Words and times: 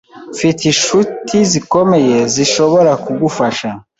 Mfite 0.33 0.61
inshuti 0.71 1.35
zikomeye 1.51 2.17
zishobora 2.33 2.91
kugufasha. 3.03 3.67